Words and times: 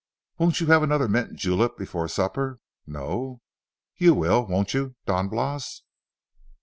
Won't 0.39 0.59
you 0.59 0.65
have 0.65 0.81
another 0.81 1.07
mint 1.07 1.35
julep 1.37 1.77
before 1.77 2.07
supper? 2.07 2.59
No? 2.87 3.41
You 3.97 4.15
will, 4.15 4.47
won't 4.47 4.73
you, 4.73 4.95
Don 5.05 5.29
Blas?" 5.29 5.83